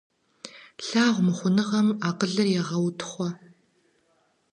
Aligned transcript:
Лъагъумыхъуныгъэм 0.87 1.87
акъылыр 2.09 2.47
егъэутхъуэ. 2.59 3.29